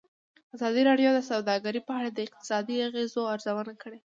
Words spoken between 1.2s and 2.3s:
سوداګري په اړه د